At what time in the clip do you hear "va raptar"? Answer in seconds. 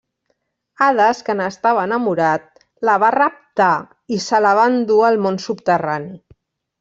3.05-3.69